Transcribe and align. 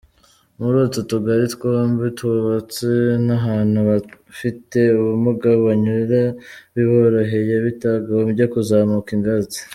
Muri 0.59 0.75
utu 0.85 1.01
tugali 1.11 1.45
twombi, 1.55 2.05
twubatse 2.17 2.87
n’ahantu 3.25 3.75
abafite 3.83 4.79
ubumuga 4.99 5.49
banyura 5.63 6.19
biboroheye, 6.73 7.53
batagombye 7.65 8.43
kuzamuka 8.53 9.09
ingazi». 9.17 9.59